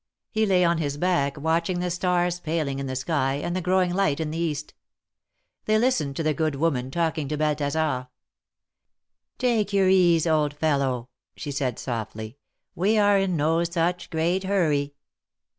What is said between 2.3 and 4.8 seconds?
paling in the sky, and the growing light in the east.